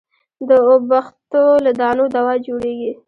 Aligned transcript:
د 0.47 0.49
اوبښتو 0.69 1.43
له 1.65 1.71
دانو 1.79 2.03
دوا 2.15 2.33
جوړېږي. 2.45 2.91